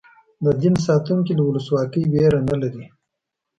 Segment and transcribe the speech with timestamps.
[0.43, 2.85] د دین ساتونکي له ولسواکۍ وېره نه لري.